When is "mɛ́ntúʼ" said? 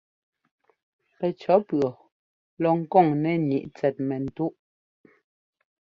4.07-4.53